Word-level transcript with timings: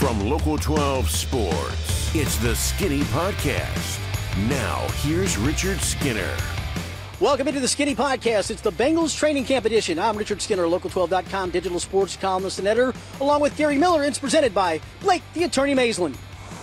From 0.00 0.30
Local 0.30 0.56
12 0.56 1.10
Sports, 1.10 2.14
it's 2.14 2.38
the 2.38 2.56
Skinny 2.56 3.02
Podcast. 3.02 4.00
Now, 4.48 4.88
here's 5.02 5.36
Richard 5.36 5.78
Skinner. 5.78 6.34
Welcome 7.20 7.48
into 7.48 7.60
the 7.60 7.68
Skinny 7.68 7.94
Podcast. 7.94 8.50
It's 8.50 8.62
the 8.62 8.72
Bengals 8.72 9.14
training 9.14 9.44
camp 9.44 9.66
edition. 9.66 9.98
I'm 9.98 10.16
Richard 10.16 10.40
Skinner, 10.40 10.62
local12.com 10.62 11.50
digital 11.50 11.78
sports 11.78 12.16
columnist 12.16 12.58
and 12.60 12.66
editor, 12.66 12.94
along 13.20 13.42
with 13.42 13.54
Gary 13.58 13.76
Miller. 13.76 14.02
It's 14.02 14.18
presented 14.18 14.54
by 14.54 14.80
Blake, 15.02 15.22
the 15.34 15.44
attorney 15.44 15.74
Maislin. 15.74 16.16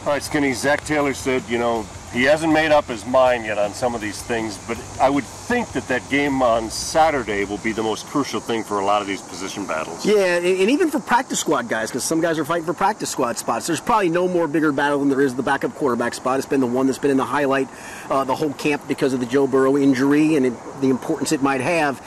All 0.07 0.13
right, 0.13 0.23
Skinny. 0.23 0.53
Zac 0.53 0.83
Taylor 0.83 1.13
said, 1.13 1.43
you 1.47 1.59
know, 1.59 1.85
he 2.11 2.23
hasn't 2.23 2.51
made 2.51 2.71
up 2.71 2.85
his 2.85 3.05
mind 3.05 3.45
yet 3.45 3.59
on 3.59 3.71
some 3.71 3.93
of 3.93 4.01
these 4.01 4.19
things, 4.19 4.57
but 4.67 4.83
I 4.99 5.11
would 5.11 5.25
think 5.47 5.71
that 5.71 5.87
that 5.87 6.07
game 6.09 6.41
on 6.41 6.69
Saturday 6.69 7.45
will 7.45 7.57
be 7.59 7.71
the 7.71 7.81
most 7.81 8.05
crucial 8.07 8.41
thing 8.41 8.65
for 8.65 8.79
a 8.79 8.85
lot 8.85 9.01
of 9.01 9.07
these 9.07 9.21
position 9.21 9.65
battles. 9.65 10.05
Yeah, 10.05 10.35
and 10.35 10.69
even 10.69 10.91
for 10.91 10.99
practice 10.99 11.39
squad 11.39 11.69
guys, 11.69 11.89
because 11.89 12.03
some 12.03 12.19
guys 12.19 12.37
are 12.37 12.43
fighting 12.43 12.65
for 12.65 12.73
practice 12.73 13.09
squad 13.09 13.37
spots. 13.37 13.65
There's 13.65 13.79
probably 13.79 14.09
no 14.09 14.27
more 14.27 14.49
bigger 14.49 14.73
battle 14.73 14.99
than 14.99 15.07
there 15.07 15.21
is 15.21 15.35
the 15.35 15.43
backup 15.43 15.73
quarterback 15.73 16.15
spot. 16.15 16.39
It's 16.39 16.45
been 16.45 16.59
the 16.59 16.67
one 16.67 16.85
that's 16.87 16.99
been 16.99 17.11
in 17.11 17.17
the 17.17 17.23
highlight 17.23 17.69
uh, 18.09 18.25
the 18.25 18.35
whole 18.35 18.51
camp 18.53 18.85
because 18.89 19.13
of 19.13 19.21
the 19.21 19.25
Joe 19.25 19.47
Burrow 19.47 19.77
injury 19.77 20.35
and 20.35 20.47
it, 20.47 20.81
the 20.81 20.89
importance 20.89 21.31
it 21.31 21.41
might 21.41 21.61
have. 21.61 22.01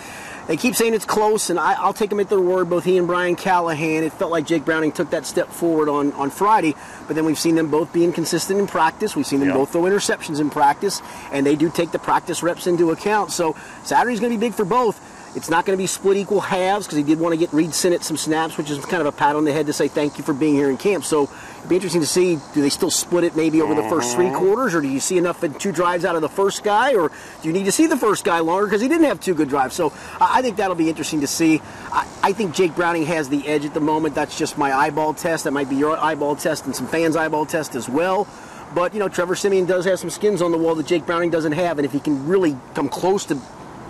They 0.51 0.57
keep 0.57 0.75
saying 0.75 0.95
it's 0.95 1.05
close, 1.05 1.49
and 1.49 1.61
I, 1.61 1.87
will 1.87 1.93
take 1.93 2.11
them 2.11 2.19
at 2.19 2.29
their 2.29 2.41
word. 2.41 2.69
Both 2.69 2.83
he 2.83 2.99
and 2.99 3.07
Brian 3.07 3.37
Callahan. 3.37 4.03
It 4.03 4.13
felt 4.13 4.33
like 4.33 4.49
Jake 4.49 4.65
Browning 4.65 4.91
took 4.91 5.11
that 5.11 5.25
step 5.25 5.47
forward 5.47 5.89
on, 5.89 6.13
on 6.15 6.29
Friday, 6.29 6.75
but 7.07 7.15
then 7.15 7.25
we've 7.25 7.39
seen 7.39 7.55
them 7.55 7.71
both 7.71 7.93
being 7.93 8.13
consistent 8.13 8.59
in 8.59 8.67
practice. 8.67 9.15
We've 9.15 9.25
seen 9.25 9.39
them 9.39 9.53
both 9.53 9.71
throw 9.71 9.83
interceptions 9.83 10.41
in 10.41 10.51
practice, 10.51 11.03
and 11.31 11.47
they 11.47 11.55
do 11.55 11.71
take 11.71 11.93
the 11.93 12.01
practice 12.01 12.43
reps 12.43 12.67
into 12.67 12.91
account. 12.91 13.31
So 13.31 13.55
Saturday's 13.85 14.19
going 14.19 14.33
to 14.33 14.39
be 14.41 14.45
big 14.45 14.57
for 14.57 14.65
both. 14.65 15.01
It's 15.37 15.49
not 15.49 15.67
going 15.67 15.79
to 15.79 15.81
be 15.81 15.87
split 15.87 16.17
equal 16.17 16.41
halves 16.41 16.85
because 16.85 16.97
he 16.97 17.05
did 17.05 17.21
want 17.21 17.33
to 17.33 17.39
get 17.39 17.53
Reid 17.53 17.73
Sinnett 17.73 18.03
some 18.03 18.17
snaps, 18.17 18.59
which 18.59 18.71
is 18.71 18.85
kind 18.85 19.01
of 19.01 19.07
a 19.07 19.13
pat 19.13 19.37
on 19.37 19.45
the 19.45 19.53
head 19.53 19.67
to 19.67 19.73
say 19.73 19.87
thank 19.87 20.19
you 20.19 20.25
for 20.25 20.35
being 20.35 20.55
here 20.55 20.69
in 20.69 20.77
camp. 20.77 21.05
So 21.05 21.31
it'd 21.61 21.69
be 21.69 21.77
interesting 21.77 22.01
to 22.01 22.07
see 22.07 22.39
do 22.55 22.61
they 22.61 22.69
still 22.69 22.91
split 22.91 23.25
it 23.25 23.37
maybe 23.37 23.63
over 23.63 23.75
the 23.75 23.89
first 23.89 24.15
three 24.15 24.27
mm-hmm. 24.27 24.37
quarters, 24.37 24.75
or 24.75 24.81
do 24.81 24.89
you 24.89 25.01
see 25.01 25.19
enough 25.19 25.45
in 25.45 25.55
two 25.55 25.73
drives 25.73 26.05
out 26.05 26.17
of 26.17 26.23
the 26.23 26.29
first 26.29 26.65
guy, 26.65 26.95
or 26.95 27.09
do 27.09 27.49
you 27.49 27.53
need 27.53 27.65
to 27.65 27.73
see 27.73 27.87
the 27.87 27.97
first 27.97 28.25
guy 28.25 28.41
longer 28.41 28.67
because 28.67 28.81
he 28.81 28.89
didn't 28.89 29.07
have 29.07 29.21
two 29.21 29.35
good 29.35 29.49
drives? 29.49 29.75
So 29.75 29.93
I 30.21 30.43
think 30.43 30.57
that'll 30.57 30.75
be 30.75 30.89
interesting 30.89 31.21
to 31.21 31.27
see. 31.27 31.61
I, 31.93 32.09
I 32.23 32.33
think 32.33 32.55
Jake 32.55 32.75
Browning 32.75 33.07
has 33.07 33.29
the 33.29 33.47
edge 33.47 33.65
at 33.65 33.75
the 33.75 33.81
moment. 33.81 34.15
That's 34.15 34.37
just 34.37 34.59
my 34.59 34.73
eyeball 34.73 35.15
test. 35.15 35.45
That 35.45 35.53
might 35.53 35.71
be 35.71 35.77
your 35.77 35.97
eyeball 35.97 36.37
test 36.37 36.67
and 36.67 36.75
some 36.75 36.87
fans' 36.87 37.17
eyeball 37.17 37.47
test 37.47 37.75
as 37.75 37.89
well. 37.89 38.27
But, 38.75 38.95
you 38.95 39.01
know, 39.01 39.09
Trevor 39.09 39.35
Siemian 39.35 39.67
does 39.67 39.85
have 39.85 39.99
some 39.99 40.11
skins 40.11 40.41
on 40.41 40.53
the 40.53 40.59
wall 40.59 40.77
that 40.77 40.87
Jake 40.87 41.05
Browning 41.05 41.31
doesn't 41.31 41.53
have. 41.53 41.79
And 41.79 41.85
if 41.85 41.93
he 41.93 41.99
can 41.99 42.27
really 42.27 42.57
come 42.75 42.89
close 42.89 43.25
to 43.27 43.39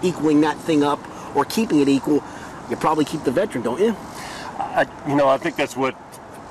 equaling 0.02 0.40
that 0.40 0.56
thing 0.56 0.82
up, 0.82 0.98
or 1.36 1.44
keeping 1.44 1.80
it 1.80 1.88
equal, 1.88 2.24
you 2.68 2.76
probably 2.76 3.04
keep 3.04 3.22
the 3.24 3.30
veteran, 3.30 3.62
don't 3.62 3.80
you? 3.80 3.96
I, 4.58 4.86
you 5.06 5.14
know, 5.14 5.28
I 5.28 5.38
think 5.38 5.56
that's 5.56 5.76
what 5.76 5.94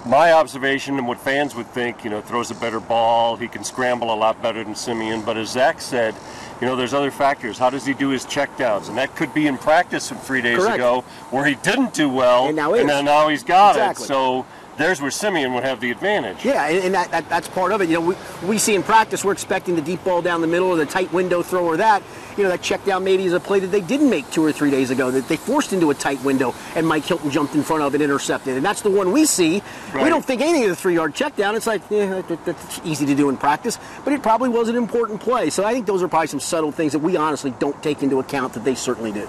my 0.05 0.31
observation 0.33 0.97
and 0.97 1.07
what 1.07 1.19
fans 1.19 1.55
would 1.55 1.67
think. 1.67 2.03
You 2.03 2.09
know, 2.09 2.21
throws 2.21 2.51
a 2.51 2.55
better 2.55 2.79
ball. 2.79 3.35
He 3.35 3.47
can 3.47 3.63
scramble 3.63 4.13
a 4.13 4.15
lot 4.15 4.41
better 4.41 4.63
than 4.63 4.75
Siemian. 4.75 5.21
But 5.23 5.37
as 5.37 5.49
Zac 5.51 5.81
said, 5.81 6.15
you 6.61 6.67
know, 6.67 6.75
there's 6.75 6.93
other 6.93 7.11
factors. 7.11 7.57
How 7.57 7.69
does 7.69 7.85
he 7.85 7.93
do 7.93 8.09
his 8.09 8.25
checkdowns? 8.25 8.89
And 8.89 8.97
that 8.97 9.15
could 9.15 9.33
be 9.33 9.47
in 9.47 9.57
practice 9.57 10.09
from 10.09 10.17
three 10.17 10.41
days 10.41 10.57
Correct. 10.59 10.75
ago 10.75 11.01
where 11.31 11.45
he 11.45 11.55
didn't 11.55 11.93
do 11.93 12.09
well, 12.09 12.47
And 12.47 12.55
now 12.55 12.73
and 12.73 12.87
now 13.05 13.27
he's 13.29 13.43
got 13.43 13.71
Exactly. 13.75 14.03
it. 14.05 14.07
So 14.07 14.45
there's 14.79 15.01
where 15.01 15.11
Siemian 15.11 15.53
would 15.53 15.63
have 15.63 15.81
the 15.81 15.91
advantage. 15.91 16.43
Yeah, 16.43 16.65
and, 16.67 16.85
and 16.85 16.93
that, 16.95 17.11
that, 17.11 17.29
that's 17.29 17.49
part 17.49 17.73
of 17.73 17.81
it. 17.81 17.89
You 17.89 17.95
know, 17.95 18.01
we, 18.01 18.15
we 18.47 18.57
see 18.57 18.75
in 18.75 18.81
practice, 18.81 19.25
we're 19.25 19.33
expecting 19.33 19.75
the 19.75 19.81
deep 19.81 20.03
ball 20.05 20.21
down 20.21 20.39
the 20.41 20.47
middle 20.47 20.69
or 20.69 20.77
the 20.77 20.85
tight 20.85 21.11
window 21.11 21.43
throw 21.43 21.65
or 21.65 21.77
that. 21.77 22.01
You 22.37 22.43
know, 22.43 22.49
that 22.49 22.61
check 22.61 22.85
down 22.85 23.03
maybe 23.03 23.25
is 23.25 23.33
a 23.33 23.39
play 23.41 23.59
that 23.59 23.67
they 23.67 23.81
didn't 23.81 24.09
make 24.09 24.31
two 24.31 24.43
or 24.43 24.53
three 24.53 24.71
days 24.71 24.89
ago, 24.89 25.11
that 25.11 25.27
they 25.27 25.35
forced 25.35 25.73
into 25.73 25.89
a 25.89 25.93
tight 25.93 26.23
window 26.23 26.55
and 26.75 26.87
Mike 26.87 27.03
Hilton 27.03 27.29
jumped 27.29 27.53
in 27.53 27.63
front 27.63 27.83
of 27.83 27.93
and 27.93 28.01
intercepted. 28.01 28.55
And 28.55 28.65
that's 28.65 28.81
the 28.81 28.89
one 28.89 29.11
we 29.11 29.25
see. 29.25 29.61
We 29.93 30.07
don't 30.07 30.23
think 30.23 30.41
anything 30.41 30.63
of 30.63 30.69
the 30.69 30.75
three 30.77 30.95
yard 30.95 31.13
check 31.13 31.35
down. 31.35 31.55
It's 31.55 31.67
like, 31.67 31.81
yeah, 31.89 32.21
that, 32.21 32.45
that's 32.45 32.79
easy 32.85 33.05
to 33.07 33.15
do 33.15 33.27
in 33.27 33.35
practice, 33.35 33.77
but 34.05 34.13
it 34.13 34.23
probably 34.23 34.47
was 34.47 34.69
an 34.69 34.77
important 34.77 35.19
play. 35.19 35.49
So 35.49 35.65
I 35.65 35.73
think 35.73 35.85
those 35.85 36.01
are 36.01 36.07
probably 36.07 36.27
some 36.27 36.39
subtle 36.39 36.71
things 36.71 36.93
that 36.93 36.99
we 36.99 37.17
honestly 37.17 37.53
don't 37.59 37.81
take 37.83 38.01
into 38.01 38.19
account 38.19 38.53
that 38.53 38.63
they 38.63 38.75
certainly 38.75 39.11
do. 39.11 39.27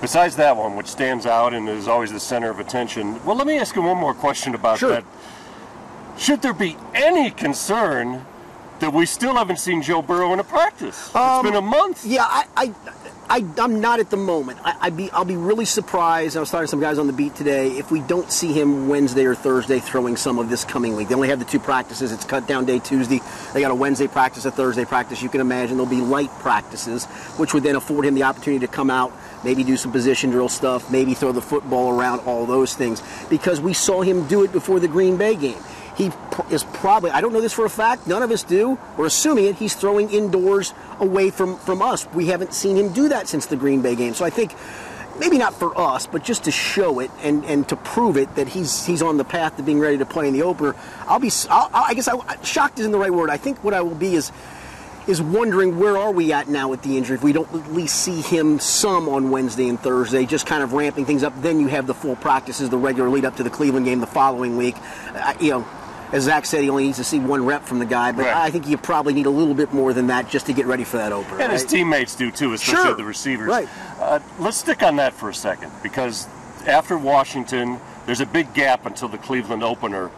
Besides 0.00 0.36
that 0.36 0.56
one, 0.56 0.76
which 0.76 0.86
stands 0.86 1.24
out 1.24 1.54
and 1.54 1.68
is 1.68 1.88
always 1.88 2.12
the 2.12 2.20
center 2.20 2.50
of 2.50 2.58
attention, 2.58 3.24
well, 3.24 3.36
let 3.36 3.46
me 3.46 3.58
ask 3.58 3.74
you 3.74 3.82
one 3.82 3.96
more 3.96 4.14
question 4.14 4.54
about 4.54 4.78
Sure. 4.78 4.90
that. 4.90 5.04
Should 6.18 6.42
there 6.42 6.52
be 6.52 6.76
any 6.94 7.30
concern 7.30 8.24
that 8.80 8.92
we 8.92 9.06
still 9.06 9.34
haven't 9.34 9.58
seen 9.58 9.82
Joe 9.82 10.02
Burrow 10.02 10.32
in 10.32 10.40
a 10.40 10.44
practice? 10.44 11.06
it's 11.06 11.16
um, 11.16 11.44
been 11.44 11.54
a 11.54 11.60
month. 11.62 12.04
Yeah, 12.04 12.24
I, 12.24 12.44
I, 12.56 12.74
I 13.34 13.44
I'm 13.58 13.80
not 13.80 13.98
at 13.98 14.10
the 14.10 14.16
moment. 14.16 14.60
I, 14.62 14.76
I'd 14.82 14.96
be, 14.96 15.10
I'll 15.10 15.24
be 15.24 15.34
really 15.34 15.64
surprised. 15.64 16.36
I 16.36 16.40
was 16.40 16.52
talking 16.52 16.66
to 16.66 16.70
some 16.70 16.78
guys 16.78 16.98
on 16.98 17.08
the 17.08 17.12
beat 17.12 17.34
today 17.34 17.70
if 17.70 17.90
we 17.90 17.98
don't 17.98 18.30
see 18.30 18.52
him 18.52 18.86
Wednesday 18.86 19.24
or 19.24 19.34
Thursday 19.34 19.80
throwing 19.80 20.16
some 20.16 20.38
of 20.38 20.50
this 20.50 20.64
coming 20.64 20.94
week. 20.94 21.08
They 21.08 21.16
only 21.16 21.26
have 21.30 21.40
the 21.40 21.44
two 21.44 21.58
practices. 21.58 22.12
It's 22.12 22.24
cut 22.24 22.46
down 22.46 22.64
day 22.64 22.78
Tuesday. 22.78 23.20
They 23.52 23.60
got 23.60 23.72
a 23.72 23.74
Wednesday 23.74 24.06
practice, 24.06 24.44
a 24.44 24.52
Thursday 24.52 24.84
practice. 24.84 25.20
You 25.20 25.28
can 25.28 25.40
imagine 25.40 25.78
there'll 25.78 25.90
be 25.90 26.00
light 26.00 26.30
practices, 26.38 27.06
which 27.36 27.52
would 27.54 27.64
then 27.64 27.74
afford 27.74 28.06
him 28.06 28.14
the 28.14 28.22
opportunity 28.22 28.64
to 28.64 28.72
come 28.72 28.88
out, 28.88 29.12
maybe 29.42 29.64
do 29.64 29.76
some 29.76 29.90
position 29.90 30.30
drill 30.30 30.48
stuff, 30.48 30.88
maybe 30.92 31.14
throw 31.14 31.32
the 31.32 31.42
football 31.42 31.90
around, 31.98 32.20
all 32.20 32.46
those 32.46 32.76
things. 32.76 33.02
Because 33.30 33.60
we 33.60 33.72
saw 33.72 34.02
him 34.02 34.28
do 34.28 34.44
it 34.44 34.52
before 34.52 34.78
the 34.78 34.86
Green 34.86 35.16
Bay 35.16 35.34
game. 35.34 35.58
He 35.96 36.10
is 36.50 36.64
probably, 36.64 37.10
I 37.10 37.20
don't 37.20 37.32
know 37.32 37.40
this 37.40 37.52
for 37.52 37.64
a 37.64 37.70
fact, 37.70 38.06
none 38.06 38.22
of 38.22 38.30
us 38.30 38.42
do. 38.42 38.78
We're 38.96 39.06
assuming 39.06 39.44
it, 39.44 39.56
he's 39.56 39.74
throwing 39.74 40.10
indoors 40.10 40.74
away 40.98 41.30
from, 41.30 41.56
from 41.56 41.82
us. 41.82 42.06
We 42.12 42.26
haven't 42.26 42.52
seen 42.52 42.76
him 42.76 42.92
do 42.92 43.08
that 43.10 43.28
since 43.28 43.46
the 43.46 43.56
Green 43.56 43.80
Bay 43.80 43.94
game. 43.94 44.14
So 44.14 44.24
I 44.24 44.30
think 44.30 44.54
maybe 45.18 45.38
not 45.38 45.54
for 45.54 45.78
us, 45.78 46.06
but 46.06 46.24
just 46.24 46.44
to 46.44 46.50
show 46.50 46.98
it 46.98 47.10
and, 47.22 47.44
and 47.44 47.68
to 47.68 47.76
prove 47.76 48.16
it 48.16 48.34
that 48.34 48.48
he's 48.48 48.84
he's 48.84 49.02
on 49.02 49.16
the 49.16 49.24
path 49.24 49.56
to 49.56 49.62
being 49.62 49.78
ready 49.78 49.98
to 49.98 50.06
play 50.06 50.26
in 50.26 50.34
the 50.34 50.42
opener. 50.42 50.74
I'll 51.06 51.20
be, 51.20 51.30
I'll, 51.48 51.70
I 51.72 51.94
guess 51.94 52.08
I, 52.08 52.42
shocked 52.42 52.80
isn't 52.80 52.92
the 52.92 52.98
right 52.98 53.12
word. 53.12 53.30
I 53.30 53.36
think 53.36 53.62
what 53.62 53.74
I 53.74 53.82
will 53.82 53.94
be 53.94 54.14
is 54.14 54.32
is 55.06 55.20
wondering 55.20 55.78
where 55.78 55.98
are 55.98 56.10
we 56.10 56.32
at 56.32 56.48
now 56.48 56.68
with 56.68 56.80
the 56.82 56.96
injury 56.96 57.16
if 57.16 57.22
we 57.22 57.32
don't 57.32 57.52
at 57.52 57.72
least 57.72 57.94
see 57.96 58.22
him 58.22 58.58
some 58.58 59.06
on 59.06 59.30
Wednesday 59.30 59.68
and 59.68 59.78
Thursday, 59.78 60.24
just 60.24 60.46
kind 60.46 60.62
of 60.62 60.72
ramping 60.72 61.04
things 61.04 61.22
up. 61.22 61.34
Then 61.42 61.60
you 61.60 61.66
have 61.68 61.86
the 61.86 61.92
full 61.92 62.16
practices, 62.16 62.70
the 62.70 62.78
regular 62.78 63.10
lead 63.10 63.26
up 63.26 63.36
to 63.36 63.42
the 63.42 63.50
Cleveland 63.50 63.84
game 63.84 64.00
the 64.00 64.06
following 64.06 64.56
week. 64.56 64.76
Uh, 65.14 65.34
you 65.38 65.50
know, 65.50 65.66
as 66.14 66.22
Zac 66.24 66.46
said, 66.46 66.62
he 66.62 66.70
only 66.70 66.84
needs 66.84 66.98
to 66.98 67.04
see 67.04 67.18
one 67.18 67.44
rep 67.44 67.64
from 67.64 67.80
the 67.80 67.84
guy, 67.84 68.12
but 68.12 68.24
Right. 68.26 68.36
I 68.36 68.50
think 68.50 68.68
you 68.68 68.76
probably 68.78 69.12
need 69.12 69.26
a 69.26 69.30
little 69.30 69.52
bit 69.54 69.72
more 69.72 69.92
than 69.92 70.06
that 70.06 70.30
just 70.30 70.46
to 70.46 70.52
get 70.52 70.64
ready 70.66 70.84
for 70.84 70.96
that 70.96 71.12
opener. 71.12 71.40
And 71.40 71.52
his 71.52 71.64
teammates 71.64 72.14
do 72.14 72.30
too, 72.30 72.52
especially 72.52 72.82
Sure. 72.84 72.94
the 72.94 73.04
receivers. 73.04 73.48
Right. 73.48 73.68
Uh, 74.00 74.20
let's 74.38 74.56
stick 74.56 74.82
on 74.84 74.96
that 74.96 75.12
for 75.12 75.28
a 75.28 75.34
second 75.34 75.72
because 75.82 76.28
after 76.66 76.96
Washington, 76.96 77.80
there's 78.06 78.20
a 78.20 78.26
big 78.26 78.54
gap 78.54 78.86
until 78.86 79.08
the 79.08 79.18
Cleveland 79.18 79.64
opener. 79.64 80.10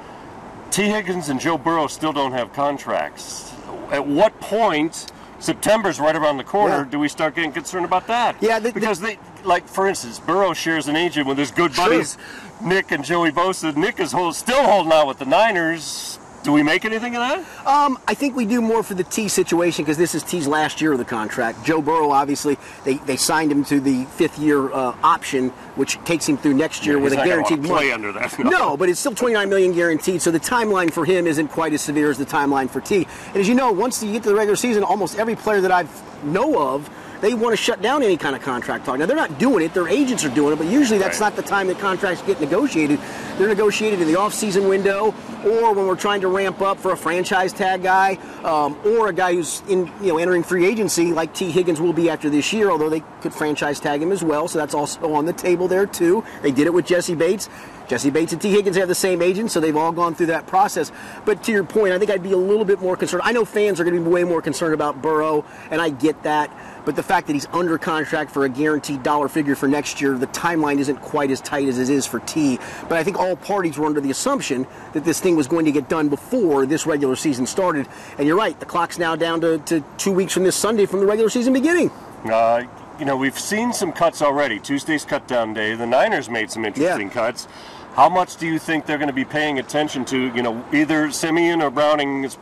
Tee 0.71 0.89
Higgins 0.91 1.31
and 1.31 1.41
Joe 1.41 1.57
Burrow 1.57 1.87
still 1.87 2.13
don't 2.13 2.33
have 2.33 2.53
contracts. 2.53 3.51
At 3.91 4.07
what 4.07 4.39
point? 4.41 5.07
September's 5.39 6.01
right 6.01 6.17
around 6.17 6.39
the 6.39 6.45
corner. 6.45 6.79
Yeah. 6.79 6.85
Do 6.91 6.99
we 6.99 7.09
start 7.09 7.35
getting 7.35 7.53
concerned 7.53 7.85
about 7.85 8.07
that? 8.09 8.37
Yeah, 8.41 8.59
the- 8.59 8.69
the- 8.69 8.81
because 8.81 9.01
they, 9.01 9.19
like 9.47 9.67
for 9.69 9.87
instance, 9.87 10.19
Burrow 10.19 10.53
shares 10.53 10.89
an 10.89 10.97
agent 10.97 11.27
with 11.27 11.39
his 11.39 11.51
good 11.51 11.75
Sure. 11.75 11.89
buddies, 11.89 12.19
Nick 12.63 12.91
and 12.91 13.05
Joey 13.05 13.31
Bosa. 13.31 13.75
Nick 13.77 14.01
is 14.01 14.13
hold, 14.13 14.35
still 14.35 14.65
holding 14.65 14.93
out 14.93 15.07
with 15.07 15.19
the 15.19 15.27
Niners. 15.27 16.19
Do 16.43 16.53
we 16.53 16.63
make 16.63 16.85
anything 16.85 17.17
of 17.17 17.23
that? 17.23 17.67
Um, 17.67 17.99
I 18.07 18.15
think 18.15 18.37
we 18.37 18.45
do 18.47 18.61
more 18.63 18.85
for 18.85 18.95
the 18.95 19.03
T 19.03 19.27
situation 19.27 19.85
because 19.85 19.97
this 19.99 20.15
is 20.15 20.23
T's 20.23 20.47
last 20.47 20.81
year 20.81 20.93
of 20.93 20.99
the 20.99 21.05
contract. 21.05 21.65
Joe 21.65 21.83
Burrow, 21.83 22.13
obviously, 22.13 22.57
they, 22.85 22.99
they 22.99 23.17
signed 23.17 23.51
him 23.51 23.65
to 23.65 23.81
the 23.81 24.05
fifth 24.05 24.39
year 24.39 24.73
uh, 24.73 24.95
option, 25.03 25.49
which 25.75 25.99
takes 26.05 26.25
him 26.29 26.37
through 26.37 26.55
next 26.55 26.87
year 26.87 26.99
Yeah, 26.99 27.03
with 27.03 27.15
a 27.15 27.17
guaranteed 27.17 27.65
play 27.65 27.91
under 27.91 28.13
that, 28.13 28.39
No. 28.39 28.51
no. 28.51 28.77
but 28.77 28.89
it's 28.89 29.01
still 29.01 29.15
29 29.15 29.49
million 29.49 29.73
guaranteed. 29.73 30.23
So 30.23 30.31
the 30.31 30.39
timeline 30.39 30.93
for 30.93 31.05
him 31.05 31.27
isn't 31.27 31.49
quite 31.49 31.73
as 31.73 31.83
severe 31.83 32.11
as 32.11 32.19
the 32.19 32.27
timeline 32.27 32.71
for 32.71 32.81
T. 32.81 33.09
And 33.29 33.37
as 33.39 33.49
you 33.49 33.57
know, 33.57 33.73
once 33.73 34.01
you 34.01 34.13
get 34.13 34.23
to 34.23 34.29
the 34.29 34.37
regular 34.37 34.55
season, 34.55 34.85
almost 34.85 35.19
every 35.19 35.35
player 35.35 35.61
that 35.63 35.73
I've 35.73 36.25
know 36.25 36.61
of. 36.75 36.89
They 37.27 37.35
want 37.35 37.55
to 37.55 37.57
shut 37.57 37.83
down 37.83 38.05
any 38.05 38.17
kind 38.17 38.37
of 38.37 38.43
contract 38.43 38.87
talk. 38.87 39.01
Now 39.01 39.07
they're 39.07 39.17
not 39.17 39.37
doing 39.37 39.65
it; 39.65 39.75
their 39.75 39.89
agents 39.89 40.25
are 40.25 40.29
doing 40.29 40.53
it. 40.53 40.57
But 40.59 40.69
usually 40.69 41.01
that's 41.01 41.21
Right. 41.21 41.27
not 41.27 41.35
the 41.35 41.43
time 41.43 41.67
that 41.67 41.81
contracts 41.81 42.23
get 42.23 42.41
negotiated. 42.41 43.01
They're 43.37 43.49
negotiated 43.49 44.01
in 44.01 44.07
the 44.07 44.15
off-season 44.15 44.69
window, 44.69 45.13
or 45.45 45.73
when 45.75 45.89
we're 45.89 45.97
trying 45.97 46.21
to 46.21 46.29
ramp 46.29 46.63
up 46.63 46.79
for 46.79 46.93
a 46.93 46.97
franchise 46.97 47.53
tag 47.53 47.83
guy, 47.83 48.17
um, 48.45 48.77
or 48.85 49.09
a 49.09 49.13
guy 49.13 49.35
who's 49.35 49.61
in 49.69 49.91
you 50.01 50.13
know 50.13 50.19
entering 50.19 50.45
free 50.45 50.67
agency, 50.67 51.13
like 51.13 51.35
Tee 51.35 51.51
Higgins 51.51 51.81
will 51.81 51.93
be 51.93 52.09
after 52.09 52.31
this 52.31 52.53
year. 52.53 52.71
Although 52.71 52.91
they 52.91 53.03
could 53.23 53.35
franchise 53.35 53.81
tag 53.81 54.01
him 54.01 54.13
as 54.13 54.23
well, 54.23 54.47
so 54.47 54.61
that's 54.61 54.73
also 54.73 55.13
on 55.13 55.27
the 55.27 55.33
table 55.33 55.67
there 55.67 55.87
too. 55.87 56.23
They 56.43 56.53
did 56.53 56.69
it 56.69 56.73
with 56.75 56.87
Jessie 56.87 57.17
Bates. 57.17 57.49
Jessie 57.89 58.11
Bates 58.11 58.33
and 58.33 58.43
Tee 58.43 58.51
Higgins 58.51 58.77
have 58.77 58.89
the 58.89 58.95
same 58.95 59.21
agent, 59.21 59.51
so 59.51 59.59
they've 59.61 59.77
all 59.77 59.93
gone 59.93 60.15
through 60.15 60.27
that 60.27 60.47
process. 60.47 60.91
But 61.25 61.43
to 61.45 61.53
your 61.53 61.63
point, 61.65 61.93
I 61.93 61.99
think 61.99 62.11
I'd 62.11 62.23
be 62.23 62.33
a 62.33 62.37
little 62.37 62.65
bit 62.65 62.81
more 62.81 62.97
concerned. 62.97 63.23
I 63.25 63.33
know 63.33 63.45
fans 63.45 63.81
are 63.81 63.85
going 63.85 63.97
to 63.97 64.03
be 64.03 64.09
way 64.09 64.25
more 64.25 64.43
concerned 64.43 64.75
about 64.75 65.03
Burrow, 65.03 65.45
and 65.73 65.81
I 65.81 65.91
get 65.91 66.23
that. 66.23 66.51
But 66.87 66.95
the 66.97 67.03
fact 67.03 67.27
that 67.27 67.33
he's 67.35 67.47
under 67.53 67.77
contract 67.79 68.31
for 68.31 68.45
a 68.45 68.49
guaranteed 68.49 69.03
dollar 69.03 69.29
figure 69.29 69.57
for 69.57 69.67
next 69.69 70.01
year, 70.01 70.17
the 70.17 70.29
timeline 70.29 70.79
isn't 70.79 70.99
quite 71.03 71.33
as 71.33 71.41
tight 71.41 71.69
as 71.69 71.79
it 71.79 71.91
is 71.91 72.07
for 72.07 72.21
T. 72.21 72.59
But 72.89 72.93
I 72.93 73.03
think 73.03 73.19
all 73.19 73.35
parties 73.35 73.77
were 73.77 73.87
under 73.87 74.01
the 74.01 74.11
assumption 74.13 74.69
that 74.93 75.05
this 75.05 75.21
thing 75.21 75.35
was 75.35 75.49
going 75.49 75.65
to 75.65 75.73
get 75.73 75.89
done 75.89 76.09
before 76.09 76.65
this 76.65 76.87
regular 76.87 77.17
season 77.17 77.45
started. 77.45 77.89
And 78.19 78.27
you're 78.29 78.37
right, 78.37 78.59
the 78.61 78.67
clock's 78.67 78.99
now 78.99 79.17
down 79.17 79.41
to, 79.41 79.59
to 79.59 79.85
two 79.99 80.13
weeks 80.13 80.33
from 80.33 80.45
this 80.45 80.55
Sunday 80.55 80.87
from 80.87 81.01
the 81.01 81.07
regular 81.07 81.29
season 81.29 81.53
beginning. 81.53 81.91
Uh, 82.25 82.63
you 83.01 83.05
know, 83.05 83.17
we've 83.17 83.39
seen 83.39 83.73
some 83.73 83.93
cuts 83.93 84.23
already. 84.23 84.61
Tuesday's 84.61 85.05
cut 85.05 85.27
down 85.27 85.55
day. 85.55 85.75
The 85.75 85.87
Niners 85.87 86.31
made 86.31 86.53
some 86.53 86.65
interesting 86.65 87.09
Yeah. 87.09 87.13
cuts. 87.13 87.49
How 87.95 88.09
much 88.09 88.37
do 88.37 88.47
you 88.47 88.59
think 88.59 88.87
they're 88.87 88.99
going 88.99 89.09
to 89.09 89.13
be 89.15 89.25
paying 89.25 89.59
attention 89.59 90.05
to? 90.07 90.33
You 90.35 90.43
know, 90.43 90.65
either 90.73 91.11
Siemian 91.11 91.63
or 91.63 91.71
Browning 91.71 92.25
is 92.25 92.37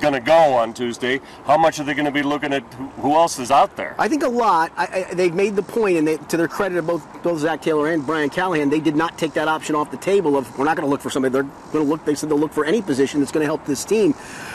going 0.00 0.14
to 0.14 0.20
go 0.20 0.54
on 0.54 0.74
Tuesday. 0.74 1.20
How 1.44 1.56
much 1.56 1.78
are 1.78 1.84
they 1.84 1.94
going 1.94 2.06
to 2.06 2.10
be 2.10 2.22
looking 2.22 2.52
at 2.52 2.62
who 3.00 3.14
else 3.14 3.38
is 3.38 3.50
out 3.50 3.76
there? 3.76 3.94
I 3.98 4.08
think 4.08 4.22
a 4.22 4.28
lot. 4.28 4.72
I, 4.76 5.06
I, 5.10 5.14
they've 5.14 5.34
made 5.34 5.56
the 5.56 5.62
point, 5.62 5.98
and 5.98 6.06
they, 6.06 6.16
to 6.16 6.36
their 6.36 6.48
credit 6.48 6.78
of 6.78 6.86
both, 6.86 7.22
both 7.22 7.40
Zac 7.40 7.62
Taylor 7.62 7.92
and 7.92 8.04
Brian 8.04 8.30
Callahan, 8.30 8.70
they 8.70 8.80
did 8.80 8.96
not 8.96 9.18
take 9.18 9.34
that 9.34 9.48
option 9.48 9.74
off 9.74 9.90
the 9.90 9.96
table 9.96 10.36
of 10.36 10.58
we're 10.58 10.64
not 10.64 10.76
going 10.76 10.86
to 10.86 10.90
look 10.90 11.00
for 11.00 11.10
somebody. 11.10 11.32
They're 11.32 11.42
going 11.42 11.84
to 11.84 11.90
look. 11.90 12.04
They 12.04 12.14
said 12.14 12.28
they'll 12.30 12.38
look 12.38 12.52
for 12.52 12.64
any 12.64 12.82
position 12.82 13.20
that's 13.20 13.32
going 13.32 13.42
to 13.42 13.46
help 13.46 13.64
this 13.66 13.84
team. 13.84 14.14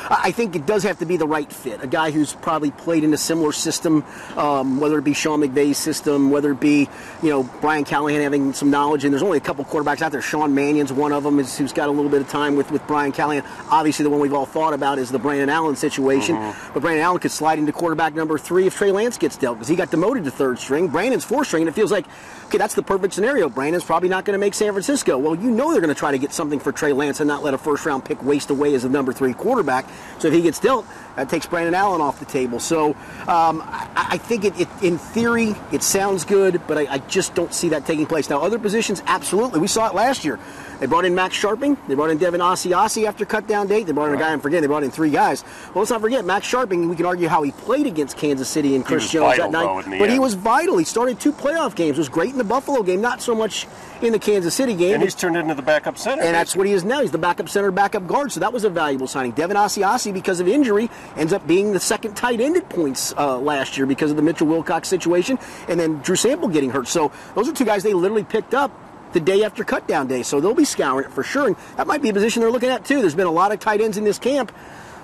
I 0.10 0.32
think 0.32 0.56
it 0.56 0.66
does 0.66 0.84
have 0.84 1.00
to 1.00 1.06
be 1.06 1.18
the 1.18 1.28
right 1.28 1.52
fit. 1.52 1.84
A 1.84 1.88
guy 1.88 2.12
who's 2.12 2.34
probably 2.34 2.72
played 2.72 3.04
in 3.04 3.14
a 3.14 3.18
similar 3.18 3.52
system, 3.52 4.04
um, 4.38 4.80
whether 4.80 4.98
it 4.98 5.04
be 5.04 5.14
Sean 5.14 5.42
McVay's 5.42 5.78
system, 5.78 6.30
whether 6.30 6.52
it 6.52 6.60
be 6.60 6.90
you 7.22 7.30
know 7.30 7.44
Brian 7.62 7.84
Callahan 7.84 8.22
having 8.22 8.54
some 8.54 8.70
knowledge. 8.70 9.04
And 9.04 9.14
there's 9.14 9.24
only 9.24 9.38
a 9.38 9.42
couple 9.42 9.66
quarterbacks 9.66 10.02
out 10.02 10.12
there. 10.12 10.22
Sean 10.22 10.54
Mannion's 10.54 10.94
one 10.94 11.12
of 11.12 11.24
them, 11.24 11.40
is, 11.40 11.58
who's 11.58 11.74
got 11.74 11.90
a 11.90 11.92
little 11.92 12.10
bit 12.10 12.22
of 12.22 12.30
time 12.30 12.56
with 12.56 12.72
with 12.72 12.86
Brian 12.88 13.12
Callahan. 13.12 13.44
Obviously, 13.70 14.04
the 14.04 14.10
one 14.10 14.20
we've 14.20 14.34
all 14.34 14.46
thought 14.46 14.74
about 14.74 15.00
is 15.00 15.12
the 15.12 15.20
Brandon 15.20 15.50
Allen 15.50 15.76
situation. 15.76 16.36
Mm-hmm. 16.36 16.74
But 16.74 16.82
Brandon 16.82 17.04
Allen 17.04 17.20
could 17.20 17.32
slide 17.32 17.60
into 17.60 17.72
quarterback 17.72 18.14
number 18.14 18.38
three 18.38 18.68
if 18.68 18.76
Trey 18.76 18.92
Lance 18.92 19.18
gets 19.18 19.38
dealt 19.38 19.58
because 19.58 19.68
he 19.68 19.76
got 19.76 19.92
demoted 19.92 20.24
to 20.26 20.32
third 20.32 20.60
string. 20.60 20.88
Brandon's 20.88 21.26
fourth 21.26 21.48
string, 21.48 21.64
and 21.64 21.70
it 21.70 21.74
feels 21.74 21.92
like 21.92 22.06
okay, 22.46 22.58
that's 22.58 22.76
the 22.76 22.84
perfect 22.84 23.14
scenario. 23.14 23.50
Brandon's 23.50 23.84
probably 23.84 24.10
not 24.10 24.26
going 24.26 24.34
to 24.34 24.40
make 24.40 24.54
San 24.54 24.72
Francisco. 24.72 25.18
Well, 25.18 25.36
you 25.36 25.52
know 25.52 25.72
they're 25.72 25.82
going 25.82 25.94
to 25.94 26.00
try 26.00 26.12
to 26.12 26.18
get 26.18 26.32
something 26.32 26.60
for 26.60 26.72
Trey 26.72 26.94
Lance 26.94 27.20
and 27.20 27.28
not 27.28 27.44
let 27.44 27.54
a 27.54 27.58
first 27.58 27.86
round 27.86 28.06
pick 28.06 28.24
waste 28.24 28.50
away 28.50 28.74
as 28.76 28.84
the 28.84 28.90
number 28.90 29.14
three 29.14 29.34
quarterback. 29.34 29.86
So 30.20 30.30
if 30.30 30.34
he 30.34 30.42
gets 30.42 30.60
dealt, 30.60 30.86
that 31.16 31.30
takes 31.30 31.46
Brandon 31.46 31.74
Allen 31.74 32.02
off 32.02 32.20
the 32.20 32.26
table. 32.26 32.60
So 32.60 32.90
um, 33.28 33.62
I, 33.66 34.08
I, 34.12 34.18
think 34.18 34.46
it, 34.46 34.60
it, 34.60 34.68
in 34.82 34.98
theory, 34.98 35.56
it 35.72 35.84
sounds 35.84 36.26
good, 36.26 36.62
but 36.68 36.78
I, 36.78 36.94
I 36.94 36.98
just 37.00 37.36
don't 37.36 37.54
see 37.54 37.70
that 37.70 37.86
taking 37.86 38.06
place. 38.06 38.30
Now, 38.30 38.42
other 38.42 38.60
positions, 38.60 39.02
absolutely. 39.08 39.60
We 39.60 39.68
saw 39.68 39.88
it 39.88 39.96
last 39.96 40.26
year. 40.26 40.40
They 40.80 40.88
brought 40.88 41.06
in 41.06 41.16
Max 41.16 41.42
Scharping. 41.42 41.78
They 41.88 41.96
brought 41.96 42.10
in 42.10 42.18
Devin 42.18 42.42
Asiasi 42.42 43.08
after 43.08 43.26
cut 43.26 43.48
down 43.48 43.68
date. 43.68 43.86
They 43.86 43.94
brought 43.94 44.10
in 44.10 44.16
a 44.16 44.20
guy 44.20 44.34
I'm 44.34 44.42
forgetting. 44.42 44.62
They 44.62 44.68
brought 44.68 44.84
in 44.84 44.92
three 44.92 45.10
guys. 45.10 45.44
Well, 45.74 45.82
let's 45.82 45.92
not 45.92 46.02
forget 46.02 46.26
Max 46.26 46.52
Scharping. 46.52 46.90
We 46.90 46.96
can 46.98 47.06
argue 47.06 47.30
how 47.30 47.44
he 47.44 47.52
played 47.52 47.88
against 47.88 48.18
Kansas 48.18 48.50
City 48.50 48.76
and 48.76 48.86
Chris 48.86 49.10
Jones 49.10 49.38
that 49.38 49.52
night, 49.52 49.86
but 49.86 50.02
end. 50.02 50.12
he 50.12 50.20
was 50.20 50.34
vital. 50.34 50.78
He 50.78 50.86
started 50.86 51.20
two 51.20 51.32
playoff 51.32 51.76
games. 51.76 51.98
Was 51.98 52.10
great 52.10 52.32
in 52.32 52.38
the 52.38 52.44
Buffalo 52.44 52.84
game, 52.84 53.00
not 53.00 53.22
so 53.22 53.34
much 53.34 53.68
in 54.02 54.12
the 54.12 54.20
Kansas 54.20 54.54
City 54.54 54.76
game. 54.76 54.96
And 54.96 55.04
he's 55.04 55.16
turned 55.16 55.38
into 55.38 55.54
the 55.54 55.62
backup 55.62 55.98
center. 55.98 56.22
And 56.24 56.34
that's 56.34 56.56
what 56.56 56.68
he 56.68 56.74
is 56.74 56.84
now. 56.84 57.02
He's 57.02 57.12
the 57.12 57.18
backup 57.18 57.50
center, 57.50 57.72
backup 57.72 58.08
guard. 58.08 58.32
So 58.32 58.40
that 58.40 58.54
was 58.54 58.64
a 58.64 58.70
valuable 58.70 59.08
signing. 59.08 59.32
Devin 59.32 59.58
Asiasi, 59.58 60.14
because 60.14 60.40
of 60.40 60.48
injury, 60.48 60.90
ends 61.16 61.34
up 61.34 61.46
being 61.48 61.72
the 61.72 61.80
second 61.80 62.16
tight 62.16 62.42
end 62.42 62.58
at 62.58 62.70
points 62.70 63.14
uh, 63.18 63.38
last 63.40 63.78
year 63.78 63.86
because 63.86 64.12
of 64.12 64.18
the 64.18 64.24
Mitchell 64.24 64.48
Wilcox 64.48 64.88
situation, 64.88 65.40
and 65.68 65.80
then 65.80 66.00
Drew 66.00 66.16
Sample 66.16 66.50
getting 66.50 66.70
hurt. 66.70 66.88
So 66.88 67.12
those 67.36 67.48
are 67.48 67.54
two 67.54 67.66
guys 67.66 67.84
they 67.84 67.94
literally 67.94 68.24
picked 68.24 68.54
up 68.54 68.72
the 69.14 69.20
day 69.20 69.44
after 69.44 69.64
cutdown 69.64 70.08
day. 70.08 70.24
So 70.24 70.42
they'll 70.42 70.54
be 70.54 70.66
scouring 70.66 71.06
it 71.06 71.12
for 71.12 71.24
sure. 71.24 71.48
And 71.48 71.56
that 71.78 71.88
might 71.88 72.02
be 72.02 72.10
a 72.10 72.14
position 72.14 72.42
they're 72.42 72.52
looking 72.52 72.70
at 72.70 72.86
too. 72.86 73.00
There's 73.00 73.16
been 73.16 73.28
a 73.28 73.32
lot 73.32 73.52
of 73.52 73.60
tight 73.60 73.82
ends 73.82 73.98
in 73.98 74.04
this 74.04 74.20
camp. 74.20 74.52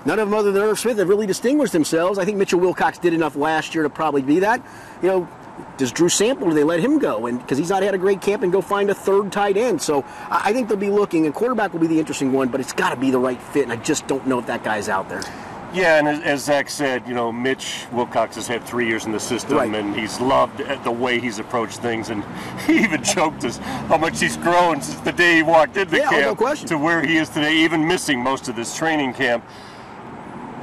None 0.04 0.18
of 0.18 0.28
them 0.28 0.36
other 0.36 0.52
than 0.52 0.62
Irv 0.62 0.78
Smith 0.78 0.98
have 0.98 1.08
really 1.08 1.26
distinguished 1.26 1.72
themselves. 1.72 2.18
I 2.18 2.24
think 2.24 2.36
Mitchell 2.36 2.60
Wilcox 2.60 2.98
did 2.98 3.14
enough 3.14 3.36
last 3.36 3.74
year 3.74 3.84
to 3.84 3.90
probably 3.90 4.22
be 4.22 4.40
that. 4.40 4.62
You 5.00 5.08
know, 5.08 5.28
does 5.76 5.92
Drew 5.92 6.08
Sample, 6.08 6.48
do 6.48 6.54
they 6.54 6.64
let 6.64 6.80
him 6.80 6.98
go? 6.98 7.26
And 7.26 7.40
because 7.40 7.58
he's 7.58 7.70
not 7.70 7.82
had 7.82 7.94
a 7.94 7.98
great 7.98 8.20
camp 8.20 8.42
and 8.42 8.52
go 8.52 8.60
find 8.60 8.90
a 8.90 8.94
third 8.94 9.32
tight 9.32 9.56
end. 9.56 9.82
So 9.82 10.04
I 10.30 10.52
think 10.52 10.68
they'll 10.68 10.76
be 10.76 10.90
looking, 10.90 11.26
and 11.26 11.34
quarterback 11.34 11.72
will 11.72 11.80
be 11.80 11.86
the 11.86 11.98
interesting 11.98 12.32
one, 12.32 12.48
but 12.48 12.60
it's 12.60 12.72
got 12.72 12.90
to 12.90 12.96
be 12.96 13.10
the 13.10 13.18
right 13.18 13.40
fit, 13.40 13.64
and 13.64 13.72
I 13.72 13.76
just 13.76 14.06
don't 14.06 14.26
know 14.26 14.38
if 14.38 14.46
that 14.46 14.64
guy's 14.64 14.88
out 14.88 15.08
there. 15.08 15.22
Yeah, 15.74 15.98
and 15.98 16.06
as, 16.06 16.20
as, 16.20 16.44
Zac 16.44 16.68
said, 16.68 17.08
you 17.08 17.14
know, 17.14 17.32
Mitch 17.32 17.86
Wilcox 17.92 18.36
has 18.36 18.46
had 18.46 18.62
three 18.62 18.86
years 18.86 19.06
in 19.06 19.12
the 19.12 19.20
system, 19.20 19.56
right. 19.56 19.74
and 19.74 19.96
he's 19.96 20.20
loved 20.20 20.60
uh, 20.60 20.76
the 20.84 20.90
way 20.90 21.18
he's 21.18 21.38
approached 21.38 21.78
things. 21.78 22.10
And 22.10 22.22
he 22.66 22.80
even 22.80 23.02
joked 23.02 23.44
us 23.44 23.56
how 23.56 23.96
much 23.96 24.20
he's 24.20 24.36
grown 24.36 24.82
since 24.82 25.00
the 25.00 25.12
day 25.12 25.36
he 25.36 25.42
walked 25.42 25.78
into 25.78 25.96
yeah, 25.96 26.08
oh, 26.08 26.34
camp 26.36 26.40
no 26.40 26.54
to 26.66 26.76
where 26.76 27.02
he 27.02 27.16
is 27.16 27.30
today, 27.30 27.56
even 27.56 27.88
missing 27.88 28.22
most 28.22 28.48
of 28.48 28.56
this 28.56 28.76
training 28.76 29.14
camp. 29.14 29.44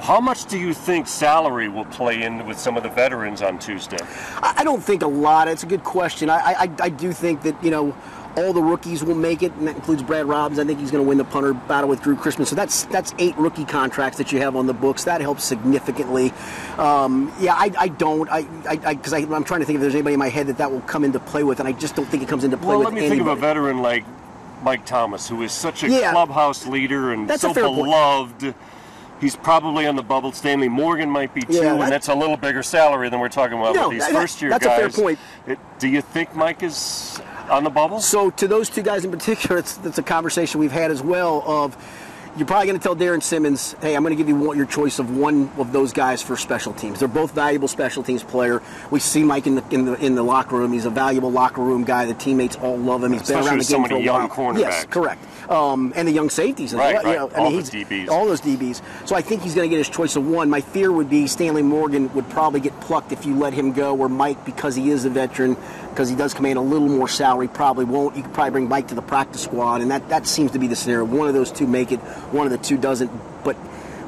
How 0.01 0.19
much 0.19 0.45
do 0.45 0.57
you 0.57 0.73
think 0.73 1.07
salary 1.07 1.67
will 1.67 1.85
play 1.85 2.23
in 2.23 2.45
with 2.45 2.57
some 2.57 2.77
of 2.77 2.83
the 2.83 2.89
veterans 2.89 3.41
on 3.41 3.59
Tuesday? 3.59 3.99
I 4.41 4.63
don't 4.63 4.81
think 4.81 5.01
a 5.01 5.07
lot. 5.07 5.47
It's 5.47 5.63
a 5.63 5.67
good 5.67 5.83
question. 5.83 6.29
I, 6.29 6.37
I, 6.37 6.71
I 6.81 6.89
do 6.89 7.11
think 7.11 7.41
that, 7.43 7.61
you 7.63 7.69
know, 7.69 7.95
all 8.37 8.53
the 8.53 8.61
rookies 8.61 9.03
will 9.03 9.15
make 9.15 9.43
it, 9.43 9.51
and 9.53 9.67
that 9.67 9.75
includes 9.75 10.03
Brad 10.03 10.25
Robbins. 10.25 10.59
I 10.59 10.63
think 10.63 10.79
he's 10.79 10.91
going 10.91 11.03
to 11.03 11.07
win 11.07 11.17
the 11.17 11.25
punter 11.25 11.53
battle 11.53 11.89
with 11.89 12.01
Drue 12.01 12.15
Chrisman. 12.15 12.45
So 12.45 12.55
that's 12.55 12.83
that's 12.85 13.13
eight 13.17 13.35
rookie 13.37 13.65
contracts 13.65 14.17
that 14.17 14.31
you 14.31 14.39
have 14.39 14.55
on 14.55 14.67
the 14.67 14.73
books. 14.73 15.03
That 15.05 15.19
helps 15.19 15.43
significantly. 15.43 16.31
Um, 16.77 17.33
yeah, 17.39 17.55
I, 17.55 17.71
I 17.77 17.87
don't. 17.87 18.29
I 18.29 18.43
because 18.93 19.13
I, 19.13 19.19
I, 19.19 19.35
am 19.35 19.43
trying 19.43 19.61
to 19.61 19.65
think 19.65 19.77
if 19.77 19.81
there's 19.81 19.95
anybody 19.95 20.13
in 20.13 20.19
my 20.19 20.29
head 20.29 20.47
that 20.47 20.59
that 20.59 20.71
will 20.71 20.81
come 20.81 21.03
into 21.03 21.19
play 21.19 21.43
with, 21.43 21.59
and 21.59 21.67
I 21.67 21.71
just 21.71 21.95
don't 21.95 22.05
think 22.05 22.23
it 22.23 22.29
comes 22.29 22.43
into 22.43 22.57
play 22.57 22.67
well, 22.67 22.79
with. 22.79 22.85
let 22.85 22.93
me 22.93 23.01
anybody. 23.01 23.19
think 23.19 23.29
of 23.29 23.37
a 23.37 23.41
veteran 23.41 23.81
like 23.81 24.05
Mike 24.63 24.85
Thomas, 24.85 25.27
who 25.27 25.41
is 25.41 25.51
such 25.51 25.83
a 25.83 25.89
yeah, 25.89 26.11
clubhouse 26.11 26.65
leader 26.67 27.11
and 27.11 27.29
so 27.39 27.53
beloved. 27.53 28.39
Point. 28.39 28.55
He's 29.19 29.35
probably 29.35 29.85
on 29.85 29.95
the 29.95 30.03
bubble. 30.03 30.31
Stanley 30.31 30.69
Morgan 30.69 31.09
might 31.09 31.33
be 31.33 31.41
too, 31.41 31.53
yeah, 31.53 31.73
and 31.73 31.91
that's 31.91 32.07
a 32.07 32.15
little 32.15 32.37
bigger 32.37 32.63
salary 32.63 33.09
than 33.09 33.19
we're 33.19 33.29
talking 33.29 33.57
about 33.57 33.75
no, 33.75 33.89
with 33.89 33.97
these 33.97 34.07
that, 34.07 34.13
first 34.13 34.41
year 34.41 34.49
that's 34.49 34.65
guys. 34.65 34.81
That's 34.81 34.93
a 34.93 34.97
fair 34.97 35.03
point. 35.03 35.19
It, 35.45 35.59
do 35.77 35.87
you 35.87 36.01
think 36.01 36.35
Mike 36.35 36.63
is 36.63 37.19
on 37.49 37.63
the 37.63 37.69
bubble? 37.69 37.99
So 37.99 38.29
to 38.31 38.47
those 38.47 38.69
two 38.69 38.81
guys 38.81 39.03
in 39.03 39.11
particular, 39.11 39.57
it's, 39.59 39.77
it's 39.83 39.97
a 39.97 40.03
conversation 40.03 40.59
we've 40.59 40.71
had 40.71 40.91
as 40.91 41.01
well 41.01 41.43
of 41.45 41.75
you're 42.39 42.47
probably 42.47 42.67
going 42.67 42.79
to 42.79 42.83
tell 42.83 42.95
Darrin 42.95 43.19
Simmons, 43.19 43.75
hey, 43.81 43.95
I'm 43.95 44.01
going 44.01 44.15
to 44.15 44.23
give 44.23 44.29
you 44.29 44.53
your 44.55 44.65
choice 44.65 44.97
of 44.99 45.15
one 45.15 45.51
of 45.57 45.73
those 45.73 45.91
guys 45.91 46.21
for 46.21 46.37
special 46.37 46.71
teams. 46.73 46.99
They're 46.99 47.09
both 47.09 47.33
valuable 47.35 47.67
special 47.67 48.01
teams 48.01 48.23
player. 48.23 48.61
We 48.89 49.01
see 49.01 49.23
Mike 49.23 49.45
in 49.45 49.55
the 49.55 49.63
in 49.71 49.83
the 49.83 49.93
in 49.95 50.15
the 50.15 50.23
locker 50.23 50.55
room. 50.55 50.71
He's 50.71 50.85
a 50.85 50.89
valuable 50.89 51.31
locker 51.31 51.61
room 51.61 51.83
guy. 51.83 52.05
The 52.05 52.13
teammates 52.13 52.55
all 52.55 52.77
love 52.77 53.03
him. 53.03 53.11
He's 53.11 53.23
Especially 53.23 53.41
been 53.41 53.49
around 53.49 53.57
the 53.59 53.65
game 53.65 53.83
for 53.89 53.95
a 53.95 54.01
young 54.01 54.29
while. 54.29 54.57
Yes, 54.57 54.85
correct 54.85 55.21
um, 55.49 55.91
and 55.95 56.07
the 56.07 56.11
young 56.11 56.29
safeties. 56.29 56.73
Right, 56.73 56.93
well. 56.93 57.03
right. 57.03 57.11
You 57.11 57.17
know, 57.17 57.27
all 57.35 57.47
I 57.47 57.49
mean, 57.49 57.57
those 57.57 57.69
DBs. 57.71 58.09
All 58.09 58.25
those 58.25 58.41
DBs. 58.41 58.81
So 59.07 59.15
I 59.15 59.21
think 59.21 59.41
he's 59.41 59.55
going 59.55 59.67
to 59.67 59.69
get 59.69 59.77
his 59.77 59.89
choice 59.89 60.15
of 60.15 60.25
one. 60.25 60.49
My 60.49 60.61
fear 60.61 60.91
would 60.91 61.09
be 61.09 61.27
Stanley 61.27 61.63
Morgan 61.63 62.13
would 62.13 62.29
probably 62.29 62.59
get 62.59 62.79
plucked 62.81 63.11
if 63.11 63.25
you 63.25 63.35
let 63.35 63.53
him 63.53 63.73
go, 63.73 63.97
or 63.97 64.07
Mike, 64.07 64.45
because 64.45 64.75
he 64.75 64.91
is 64.91 65.05
a 65.05 65.09
veteran, 65.09 65.57
because 65.89 66.09
he 66.09 66.15
does 66.15 66.33
command 66.33 66.57
a 66.57 66.61
little 66.61 66.87
more 66.87 67.07
salary, 67.07 67.47
probably 67.47 67.85
won't. 67.85 68.15
You 68.15 68.23
could 68.23 68.33
probably 68.33 68.51
bring 68.51 68.69
Mike 68.69 68.87
to 68.89 68.95
the 68.95 69.01
practice 69.01 69.43
squad, 69.43 69.81
and 69.81 69.89
that, 69.91 70.07
that 70.09 70.27
seems 70.27 70.51
to 70.51 70.59
be 70.59 70.67
the 70.67 70.75
scenario. 70.75 71.05
One 71.05 71.27
of 71.27 71.33
those 71.33 71.51
two 71.51 71.67
make 71.67 71.91
it, 71.91 71.99
one 72.31 72.45
of 72.45 72.51
the 72.51 72.57
two 72.57 72.77
doesn't. 72.77 73.11
But 73.43 73.57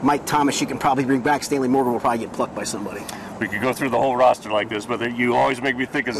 Mike 0.03 0.25
Thomas, 0.25 0.59
you 0.61 0.67
can 0.67 0.77
probably 0.77 1.05
bring 1.05 1.21
back. 1.21 1.43
Stanley 1.43 1.67
Morgan 1.67 1.93
will 1.93 1.99
probably 1.99 2.19
get 2.19 2.33
plucked 2.33 2.55
by 2.55 2.63
somebody. 2.63 3.01
We 3.39 3.47
could 3.47 3.61
go 3.61 3.73
through 3.73 3.89
the 3.89 3.97
whole 3.97 4.15
roster 4.15 4.51
like 4.51 4.69
this, 4.69 4.85
but 4.85 5.15
you 5.15 5.35
always 5.35 5.61
make 5.61 5.75
me 5.75 5.85
think 5.85 6.07
of 6.07 6.15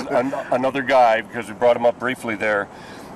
another 0.51 0.81
guy 0.81 1.21
because 1.21 1.47
we 1.47 1.53
brought 1.53 1.77
him 1.77 1.85
up 1.85 1.99
briefly 1.99 2.35
there 2.35 2.67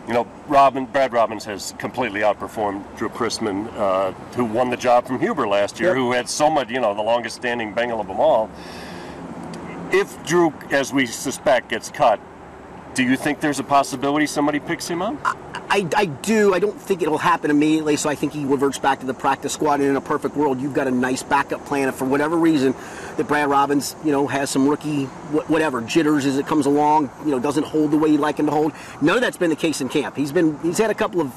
you 0.08 0.14
know, 0.14 0.28
Robin, 0.48 0.86
Brad 0.86 1.14
Robbins 1.14 1.46
has 1.46 1.74
completely 1.80 2.22
outperformed 2.22 2.84
Drue 2.98 3.10
Chrisman, 3.10 3.72
uh, 3.74 4.12
who 4.36 4.46
won 4.46 4.70
the 4.70 4.78
job 4.78 5.08
from 5.08 5.20
Huber 5.20 5.48
last 5.48 5.80
year, 5.80 5.90
yep. 5.90 5.98
who 5.98 6.12
had 6.12 6.30
so 6.30 6.50
much, 6.50 6.70
you 6.70 6.80
know, 6.80 6.94
the 6.94 7.02
longest 7.02 7.36
standing 7.38 7.74
Bengal 7.74 8.00
of 8.00 8.08
them 8.08 8.20
all. 8.20 8.50
If 9.92 10.24
Drue, 10.26 10.54
as 10.72 10.94
we 10.94 11.06
suspect, 11.06 11.70
gets 11.70 11.90
cut, 11.90 12.20
do 12.96 13.04
you 13.04 13.18
think 13.18 13.42
there's 13.42 13.60
a 13.60 13.64
possibility 13.64 14.26
somebody 14.26 14.60
picks 14.60 14.88
him 14.88 15.02
up? 15.02 15.16
I, 15.70 15.86
I 15.96 16.06
do. 16.06 16.54
I 16.54 16.60
don't 16.60 16.80
think 16.80 17.02
it'll 17.02 17.18
happen 17.18 17.52
immediately, 17.52 17.98
so 17.98 18.10
I 18.10 18.16
think 18.16 18.32
he 18.32 18.46
reverts 18.46 18.80
back 18.80 19.02
to 19.02 19.06
the 19.06 19.14
practice 19.14 19.54
squad. 19.54 19.82
And 19.82 19.90
in 19.90 19.96
a 19.98 20.02
perfect 20.02 20.38
world, 20.38 20.62
you've 20.62 20.74
got 20.74 20.88
a 20.88 20.92
nice 20.92 21.22
backup 21.22 21.66
plan. 21.66 21.90
If 21.90 21.96
for 21.96 22.06
whatever 22.06 22.38
reason 22.38 22.74
that 23.18 23.28
Brad 23.28 23.50
Robbins, 23.50 23.96
you 24.06 24.12
know, 24.12 24.28
has 24.28 24.50
some 24.50 24.68
rookie 24.68 25.06
whatever 25.06 25.82
jitters 25.82 26.26
as 26.26 26.38
it 26.38 26.48
comes 26.48 26.66
along, 26.66 27.12
you 27.26 27.32
know, 27.32 27.40
doesn't 27.40 27.66
hold 27.66 27.92
the 27.92 27.98
way 27.98 28.10
you'd 28.10 28.22
like 28.22 28.38
him 28.38 28.46
to 28.46 28.52
hold. 28.54 28.72
None 29.02 29.18
of 29.18 29.22
that's 29.22 29.38
been 29.38 29.50
the 29.50 29.56
case 29.58 29.82
in 29.82 29.90
camp. 29.90 30.16
He's 30.16 30.32
been 30.32 30.58
he's 30.60 30.78
had 30.78 30.90
a 30.90 30.96
couple 30.96 31.20
of 31.20 31.34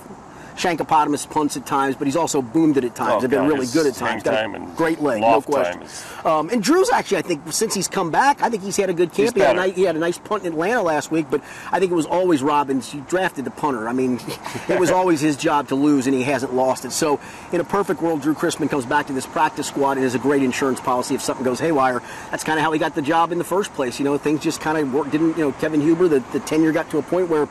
Shankopotamus 0.58 1.30
punts 1.30 1.56
at 1.56 1.64
times, 1.64 1.94
but 1.94 2.06
he's 2.06 2.16
also 2.16 2.42
boomed 2.42 2.76
it 2.76 2.84
at 2.84 2.96
times. 2.96 3.12
Oh, 3.14 3.20
They've 3.20 3.30
been 3.30 3.46
really 3.46 3.66
good 3.68 3.86
at 3.86 3.94
times. 3.94 4.24
Got 4.24 4.54
a 4.54 4.58
great 4.76 5.00
leg, 5.00 5.20
no 5.20 5.40
question. 5.40 5.84
Um, 6.24 6.50
and 6.50 6.60
Drue's 6.62 6.90
actually, 6.90 7.18
I 7.18 7.22
think, 7.22 7.52
since 7.52 7.74
he's 7.74 7.86
come 7.86 8.10
back, 8.10 8.42
I 8.42 8.50
think 8.50 8.64
he's 8.64 8.76
had 8.76 8.90
a 8.90 8.92
good 8.92 9.12
camp. 9.12 9.36
He 9.36 9.40
had 9.40 9.54
a, 9.54 9.58
nice, 9.58 9.74
he 9.76 9.82
had, 9.82 9.94
a 9.94 10.00
nice, 10.00 10.18
punt 10.18 10.44
in 10.44 10.54
Atlanta 10.54 10.82
last 10.82 11.12
week, 11.12 11.26
but 11.30 11.42
I 11.70 11.78
think 11.78 11.92
it 11.92 11.94
was 11.94 12.06
always 12.06 12.42
Robbins. 12.42 12.90
He 12.90 12.98
drafted 13.02 13.44
the 13.44 13.52
punter. 13.52 13.88
I 13.88 13.92
mean, 13.92 14.20
it 14.68 14.80
was 14.80 14.90
always 14.90 15.20
his 15.20 15.36
job 15.36 15.68
to 15.68 15.76
lose, 15.76 16.06
and 16.08 16.14
he 16.14 16.24
hasn't 16.24 16.54
lost 16.54 16.84
it. 16.84 16.90
So, 16.90 17.20
in 17.52 17.60
a 17.60 17.64
perfect 17.64 18.02
world, 18.02 18.22
Drue 18.22 18.34
Chrisman 18.34 18.68
comes 18.68 18.84
back 18.84 19.06
to 19.06 19.12
this 19.12 19.26
practice 19.26 19.68
squad 19.68 19.92
and 19.92 20.02
has 20.02 20.16
a 20.16 20.18
great 20.18 20.42
insurance 20.42 20.80
policy 20.80 21.14
if 21.14 21.22
something 21.22 21.44
goes 21.44 21.60
haywire. 21.60 22.02
That's 22.32 22.42
kind 22.42 22.58
of 22.58 22.64
how 22.64 22.72
he 22.72 22.80
got 22.80 22.96
the 22.96 23.02
job 23.02 23.30
in 23.30 23.38
the 23.38 23.44
first 23.44 23.72
place. 23.74 24.00
You 24.00 24.04
know, 24.04 24.18
things 24.18 24.42
just 24.42 24.60
kind 24.60 24.76
of 24.76 25.10
didn't. 25.12 25.36
You 25.36 25.44
know, 25.44 25.52
Kevin 25.52 25.80
Huber, 25.80 26.08
the, 26.08 26.20
the 26.32 26.40
tenure 26.40 26.72
got 26.72 26.90
to 26.90 26.98
a 26.98 27.02
point 27.02 27.28
where 27.28 27.48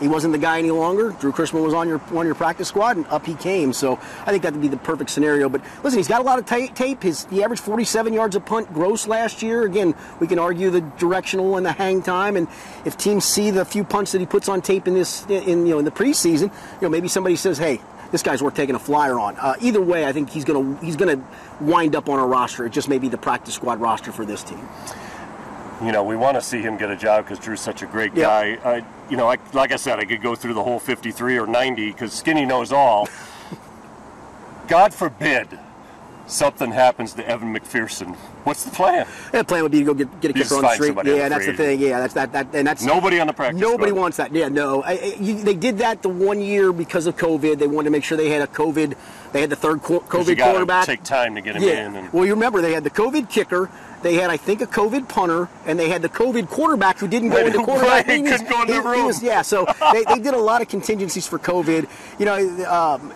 he 0.00 0.08
wasn't 0.08 0.32
the 0.32 0.38
guy 0.38 0.58
any 0.58 0.70
longer. 0.70 1.10
Drue 1.20 1.32
Chrisman 1.32 1.62
was 1.62 1.74
on 1.74 1.86
your 1.86 2.00
on 2.14 2.24
your 2.26 2.34
practice 2.34 2.68
squad, 2.68 2.96
and 2.96 3.06
up 3.08 3.26
he 3.26 3.34
came. 3.34 3.72
So 3.72 3.98
I 4.22 4.30
think 4.30 4.42
that 4.42 4.52
would 4.52 4.62
be 4.62 4.68
the 4.68 4.78
perfect 4.78 5.10
scenario. 5.10 5.48
But 5.48 5.62
listen, 5.84 5.98
he's 5.98 6.08
got 6.08 6.20
a 6.20 6.24
lot 6.24 6.38
of 6.38 6.46
tape. 6.46 7.02
His 7.02 7.26
he 7.26 7.44
averaged 7.44 7.62
47 7.62 8.12
yards 8.12 8.34
a 8.34 8.40
punt 8.40 8.72
gross 8.72 9.06
last 9.06 9.42
year. 9.42 9.64
Again, 9.64 9.94
we 10.18 10.26
can 10.26 10.38
argue 10.38 10.70
the 10.70 10.80
directional 10.80 11.56
and 11.56 11.66
the 11.66 11.72
hang 11.72 12.02
time, 12.02 12.36
and 12.36 12.48
if 12.84 12.96
teams 12.96 13.24
see 13.24 13.50
the 13.50 13.64
few 13.64 13.84
punts 13.84 14.12
that 14.12 14.20
he 14.20 14.26
puts 14.26 14.48
on 14.48 14.62
tape 14.62 14.88
in 14.88 14.94
this 14.94 15.26
in 15.26 15.66
you 15.66 15.72
know 15.72 15.78
in 15.78 15.84
the 15.84 15.90
preseason, 15.90 16.44
you 16.44 16.82
know 16.82 16.88
maybe 16.88 17.08
somebody 17.08 17.36
says, 17.36 17.58
hey. 17.58 17.80
This 18.10 18.24
guy's 18.24 18.42
worth 18.42 18.54
taking 18.54 18.74
a 18.74 18.80
flyer 18.80 19.20
on. 19.20 19.36
Uh, 19.36 19.54
either 19.60 19.80
way, 19.80 20.04
I 20.04 20.10
think 20.10 20.30
he's 20.30 20.44
gonna 20.44 20.76
he's 20.84 20.96
gonna 20.96 21.24
wind 21.60 21.94
up 21.94 22.08
on 22.08 22.18
a 22.18 22.26
roster. 22.26 22.66
It 22.66 22.70
just 22.70 22.88
may 22.88 22.98
be 22.98 23.06
the 23.06 23.16
practice 23.16 23.54
squad 23.54 23.80
roster 23.80 24.10
for 24.10 24.26
this 24.26 24.42
team. 24.42 24.68
You 25.82 25.92
know, 25.92 26.02
we 26.04 26.14
want 26.14 26.36
to 26.36 26.42
see 26.42 26.60
him 26.60 26.76
get 26.76 26.90
a 26.90 26.96
job 26.96 27.24
because 27.24 27.38
Drue's 27.38 27.60
such 27.60 27.82
a 27.82 27.86
great 27.86 28.14
Yep. 28.14 28.26
guy. 28.26 28.58
I, 28.70 28.84
you 29.08 29.16
know, 29.16 29.30
I, 29.30 29.38
like 29.54 29.72
I 29.72 29.76
said, 29.76 29.98
I 29.98 30.04
could 30.04 30.20
go 30.22 30.34
through 30.34 30.54
the 30.54 30.62
whole 30.62 30.78
53 30.78 31.38
or 31.38 31.46
90 31.46 31.90
because 31.92 32.12
Skinny 32.12 32.44
knows 32.44 32.70
all. 32.70 33.08
God 34.68 34.92
forbid 34.92 35.48
something 36.30 36.70
happens 36.70 37.12
to 37.14 37.26
Evan 37.28 37.54
McPherson. 37.54 38.14
What's 38.44 38.64
the 38.64 38.70
plan? 38.70 39.06
The 39.32 39.44
plan 39.44 39.62
would 39.62 39.72
be 39.72 39.80
to 39.80 39.84
go 39.84 39.94
get, 39.94 40.20
get 40.20 40.30
a 40.30 40.34
kicker 40.34 40.54
on 40.56 40.62
the 40.62 40.74
street. 40.74 40.96
Yeah, 41.04 41.28
that's 41.28 41.46
the 41.46 41.52
thing. 41.54 41.80
Yeah, 41.80 42.00
that's 42.00 42.14
that. 42.14 42.32
That 42.32 42.46
and 42.54 42.66
that's 42.66 42.82
Nobody 42.84 43.20
on 43.20 43.26
the 43.26 43.32
practice 43.32 43.60
Nobody 43.60 43.90
squad. 43.90 44.00
wants 44.00 44.16
that. 44.16 44.34
Yeah, 44.34 44.48
no. 44.48 44.82
I, 44.82 44.92
I, 44.92 45.16
you, 45.20 45.34
they 45.42 45.54
did 45.54 45.78
that 45.78 46.02
the 46.02 46.08
one 46.08 46.40
year 46.40 46.72
because 46.72 47.06
of 47.06 47.16
COVID. 47.16 47.58
They 47.58 47.66
wanted 47.66 47.86
to 47.86 47.90
make 47.90 48.04
sure 48.04 48.16
they 48.16 48.30
had 48.30 48.42
a 48.42 48.46
COVID. 48.46 48.96
They 49.32 49.40
had 49.40 49.50
the 49.50 49.56
third 49.56 49.80
COVID 49.82 50.28
you 50.28 50.36
quarterback. 50.42 50.86
take 50.86 51.02
time 51.02 51.34
to 51.34 51.40
get 51.40 51.56
him 51.56 51.62
yeah. 51.62 51.86
in. 51.86 51.96
And, 51.96 52.12
Well, 52.12 52.24
you 52.24 52.32
remember 52.34 52.60
they 52.62 52.72
had 52.72 52.84
the 52.84 52.90
COVID 52.90 53.28
kicker. 53.30 53.70
They 54.02 54.14
had, 54.14 54.30
I 54.30 54.38
think, 54.38 54.62
a 54.62 54.66
COVID 54.66 55.10
punter, 55.10 55.50
and 55.66 55.78
they 55.78 55.90
had 55.90 56.00
the 56.00 56.08
COVID 56.08 56.48
quarterback 56.48 56.98
who 56.98 57.06
didn't 57.06 57.28
go 57.28 57.36
into 57.44 57.62
quarterback 57.62 58.06
right, 58.06 58.22
meetings. 58.22 58.30
couldn't 58.38 58.48
go 58.48 58.62
in 58.62 58.68
the 58.68 58.72
He- 58.74 58.80
he 58.80 58.86
room. 58.88 59.06
was- 59.06 59.22
yeah, 59.22 59.42
so 59.42 59.66
they, 59.92 60.04
they 60.04 60.18
did 60.18 60.32
a 60.32 60.38
lot 60.38 60.62
of 60.62 60.68
contingencies 60.68 61.26
for 61.26 61.38
COVID. 61.38 61.86
You 62.18 62.24
know, 62.24 62.64
um, 62.72 63.12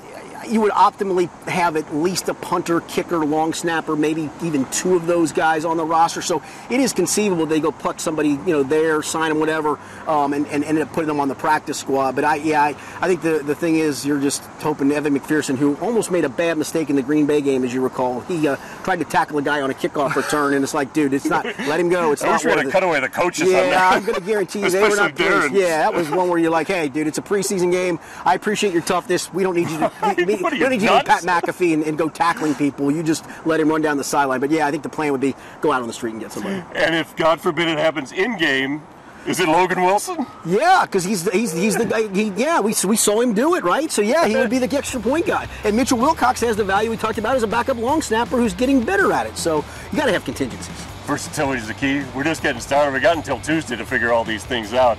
you 0.49 0.61
would 0.61 0.73
optimally 0.73 1.29
have 1.49 1.77
at 1.77 1.95
least 1.95 2.29
a 2.29 2.35
punter, 2.35 2.81
kicker, 2.83 3.19
long 3.25 3.53
snapper, 3.53 3.97
maybe 3.97 4.31
even 4.43 4.65
two 4.67 4.95
of 4.97 5.07
those 5.07 5.33
guys 5.33 5.65
on 5.65 5.77
the 5.77 5.85
roster. 5.85 6.23
So 6.23 6.43
it 6.71 6.81
is 6.81 6.93
conceivable 6.93 7.47
they 7.47 7.61
go 7.61 7.73
pluck 7.73 8.01
somebody, 8.01 8.31
you 8.31 8.39
know, 8.47 8.63
there, 8.63 9.03
sign 9.03 9.31
them, 9.31 9.39
whatever, 9.41 9.79
um, 10.07 10.33
and, 10.33 10.47
and 10.49 10.65
ended 10.65 10.83
up 10.87 10.93
putting 10.93 11.09
them 11.09 11.21
on 11.21 11.29
the 11.29 11.35
practice 11.35 11.79
squad. 11.79 12.15
But 12.15 12.25
I, 12.25 12.37
yeah, 12.37 12.63
I, 12.63 12.69
I 13.01 13.09
think 13.09 13.23
the, 13.23 13.41
the 13.45 13.55
thing 13.55 13.77
is 13.77 14.05
you're 14.07 14.21
just 14.21 14.43
hoping 14.61 14.91
Evan 14.93 15.19
McPherson, 15.19 15.57
who 15.57 15.77
almost 15.77 16.11
made 16.11 16.25
a 16.25 16.29
bad 16.29 16.59
mistake 16.59 16.91
in 16.91 16.97
the 16.97 17.03
Green 17.03 17.27
Bay 17.27 17.41
game, 17.41 17.65
as 17.65 17.73
you 17.75 17.81
recall, 17.83 18.21
he 18.21 18.47
uh, 18.49 18.57
tried 18.85 18.99
to 19.01 19.05
tackle 19.05 19.39
a 19.39 19.43
guy 19.43 19.61
on 19.61 19.71
a 19.71 19.75
kickoff 19.75 20.15
return, 20.15 20.55
and 20.55 20.63
it's 20.65 20.75
like, 20.75 20.93
dude, 20.93 21.13
it's 21.15 21.27
not. 21.27 21.45
Let 21.45 21.81
him 21.81 21.89
go. 21.89 22.13
It's 22.13 22.23
I 22.23 22.27
not 22.27 22.33
wish 22.35 22.45
we 22.45 22.51
had 22.51 22.57
worth 22.59 22.65
a 22.67 22.69
it. 22.69 22.73
cutaway 22.73 22.97
of 22.99 23.03
the 23.03 23.09
coaches 23.09 23.51
Yeah. 23.51 23.91
I'm 23.93 24.05
going 24.05 24.15
to 24.19 24.21
guarantee 24.27 24.61
you 24.61 24.71
they 24.71 24.83
were 24.83 24.97
not 24.97 25.15
pleased. 25.15 25.55
Yeah, 25.55 25.79
that 25.79 25.95
was 25.95 26.11
one 26.11 26.29
where 26.29 26.39
you're 26.39 26.51
like, 26.51 26.67
hey, 26.69 26.89
dude, 26.89 27.07
it's 27.07 27.19
a 27.19 27.23
preseason 27.23 27.71
game. 27.71 27.99
I 28.25 28.35
appreciate 28.35 28.73
your 28.73 28.83
toughness. 28.83 29.33
We 29.33 29.43
don't 29.43 29.55
need 29.57 29.71
you 29.71 29.79
to, 29.79 29.91
we, 30.35 30.37
we 30.39 30.43
What 30.43 30.53
are 30.53 30.57
don't 30.57 30.73
you, 30.73 30.79
need 30.79 30.83
you 30.83 30.89
to 30.91 30.99
be 30.99 31.05
Pat? 31.05 31.23
McAfee 31.23 31.75
and, 31.75 31.83
and 31.85 31.99
go 31.99 32.09
tackling 32.09 32.55
people. 32.55 32.91
You 32.91 33.03
just 33.03 33.25
let 33.47 33.61
him 33.61 33.69
run 33.69 33.83
down 33.83 33.97
the 33.97 34.05
sideline. 34.05 34.41
But 34.41 34.51
yeah, 34.51 34.67
I 34.67 34.71
think 34.71 34.83
the 34.83 34.89
plan 34.89 35.13
would 35.13 35.21
be 35.21 35.35
go 35.61 35.73
out 35.73 35.83
on 35.83 35.89
the 35.89 35.95
street 35.95 36.13
and 36.13 36.21
get 36.21 36.33
somebody. 36.33 36.63
and 36.75 36.95
if, 36.95 37.15
God 37.17 37.41
forbid, 37.41 37.69
it 37.69 37.79
happens 37.79 38.13
in 38.13 38.37
game, 38.39 38.83
is 39.27 39.41
it 39.41 39.49
Logan 39.49 39.83
Wilson? 39.83 40.27
Yeah, 40.45 40.85
because 40.85 41.03
he's 41.03 41.31
he's 41.31 41.51
he's 41.53 41.77
the 41.77 41.87
guy. 41.87 42.09
He, 42.09 42.29
yeah, 42.37 42.61
we 42.61 42.75
we 42.87 42.97
saw 42.97 43.23
him 43.23 43.33
do 43.33 43.55
it, 43.55 43.65
right? 43.65 43.91
So 43.91 44.03
yeah, 44.03 44.27
he 44.27 44.37
would 44.37 44.51
be 44.51 44.59
the 44.59 44.77
extra 44.77 45.01
point 45.01 45.27
guy. 45.27 45.49
And 45.65 45.75
Mitchell 45.75 45.97
Wilcox 45.97 46.41
has 46.43 46.57
the 46.57 46.65
value 46.65 46.91
we 46.91 46.99
talked 46.99 47.17
about 47.17 47.35
as 47.35 47.43
a 47.43 47.47
backup 47.47 47.79
long 47.79 48.03
snapper 48.03 48.37
who's 48.37 48.53
getting 48.53 48.85
better 48.85 49.13
at 49.13 49.27
it. 49.27 49.39
So 49.39 49.65
you 49.91 49.99
got 49.99 50.07
to 50.07 50.13
have 50.13 50.27
contingencies. 50.27 50.77
Versatility 51.07 51.61
is 51.63 51.69
the 51.69 51.75
key. 51.75 52.03
We're 52.15 52.25
just 52.25 52.43
getting 52.43 52.61
started. 52.61 52.93
We 52.93 53.01
got 53.01 53.17
until 53.17 53.41
Tuesday 53.41 53.77
to 53.77 53.87
figure 53.87 54.13
all 54.13 54.25
these 54.25 54.45
things 54.45 54.75
out. 54.75 54.99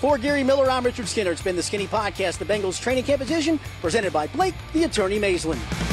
For 0.00 0.18
Gary 0.18 0.44
Miller, 0.44 0.70
I'm 0.70 0.84
Richard 0.84 1.08
Skinner. 1.08 1.32
It's 1.32 1.40
been 1.40 1.56
the 1.56 1.62
Skinny 1.62 1.86
Podcast, 1.86 2.36
the 2.36 2.44
Bengals 2.44 2.78
training 2.78 3.04
camp 3.04 3.22
edition, 3.22 3.58
presented 3.80 4.12
by 4.12 4.26
Blake, 4.26 4.54
the 4.74 4.84
attorney 4.84 5.18
Maislin. 5.18 5.85